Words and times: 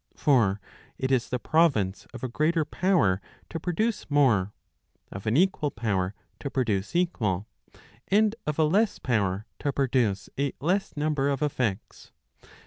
For 0.15 0.59
it 0.97 1.11
is 1.11 1.29
the 1.29 1.37
province 1.37 2.07
of 2.11 2.23
a 2.23 2.27
greater 2.27 2.65
power 2.65 3.21
to 3.51 3.59
produce 3.59 4.09
more, 4.09 4.51
of 5.11 5.27
an 5.27 5.37
equal 5.37 5.69
power 5.69 6.15
to 6.39 6.49
produce 6.49 6.95
equal, 6.95 7.45
and 8.07 8.35
of 8.47 8.57
a 8.57 8.63
less 8.63 8.97
power 8.97 9.45
to 9.59 9.71
produce 9.71 10.27
a 10.39 10.53
less 10.59 10.97
number 10.97 11.29
of 11.29 11.43
effects. 11.43 12.11